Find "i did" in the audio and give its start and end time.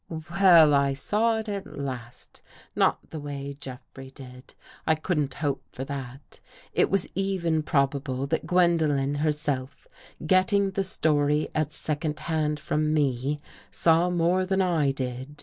14.63-15.39